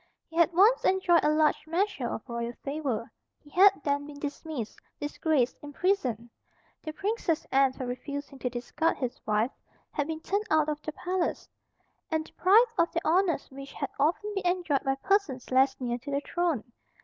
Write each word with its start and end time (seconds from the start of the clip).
He 0.27 0.35
had 0.35 0.51
once 0.51 0.83
enjoyed 0.83 1.23
a 1.23 1.29
large 1.29 1.67
measure 1.67 2.09
of 2.09 2.27
royal 2.27 2.53
favour. 2.63 3.11
He 3.39 3.51
had 3.51 3.69
then 3.83 4.07
been 4.07 4.17
dismissed, 4.17 4.79
disgraced, 4.99 5.57
imprisoned. 5.61 6.27
The 6.81 6.91
Princess 6.91 7.45
Anne, 7.51 7.73
for 7.73 7.85
refusing 7.85 8.39
to 8.39 8.49
discard 8.49 8.97
his 8.97 9.21
wife, 9.27 9.51
had 9.91 10.07
been 10.07 10.21
turned 10.21 10.45
out 10.49 10.69
of 10.69 10.81
the 10.81 10.91
palace, 10.91 11.47
and 12.09 12.25
deprived 12.25 12.71
of 12.79 12.91
the 12.91 13.05
honours 13.05 13.47
which 13.51 13.73
had 13.73 13.91
often 13.99 14.33
been 14.33 14.47
enjoyed 14.47 14.81
by 14.83 14.95
persons 14.95 15.51
less 15.51 15.79
near 15.79 15.99
to 15.99 16.09
the 16.09 16.21
throne. 16.21 16.63